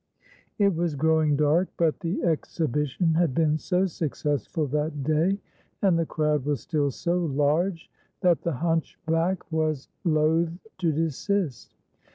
[0.57, 5.37] It was growing dark, but the exhibition had been so successful that day,
[5.83, 7.87] and the crowd was still so large,
[8.21, 11.75] that the hunchback was loath to desist.